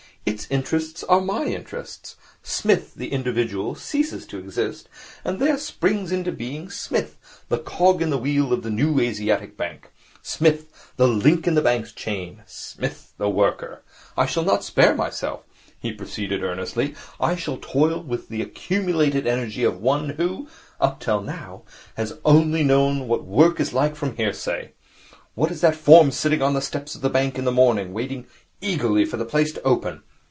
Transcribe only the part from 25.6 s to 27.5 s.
that form sitting on the steps of the bank in